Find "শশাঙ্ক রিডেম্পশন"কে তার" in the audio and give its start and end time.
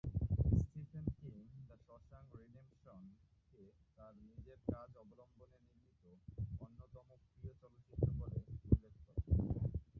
1.85-4.13